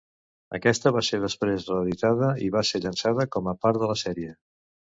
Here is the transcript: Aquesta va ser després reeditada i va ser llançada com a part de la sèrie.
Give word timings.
Aquesta 0.57 0.91
va 0.95 1.03
ser 1.07 1.19
després 1.25 1.67
reeditada 1.75 2.31
i 2.47 2.49
va 2.57 2.65
ser 2.73 2.83
llançada 2.89 3.29
com 3.37 3.53
a 3.53 3.57
part 3.67 3.85
de 3.85 3.93
la 3.95 4.01
sèrie. 4.07 4.37